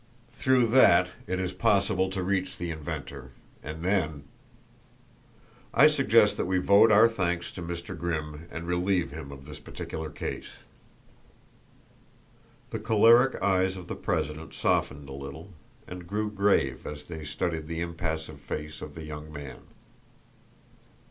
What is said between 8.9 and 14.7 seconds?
him of this particular case." The choleric eyes of the president